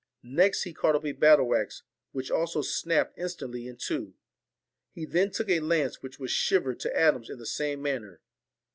[0.23, 4.15] Next he caught up a battle axe, which also snapped instantly in two.
[4.95, 8.19] He then took a lance, which was shivered to atoms in the same manner.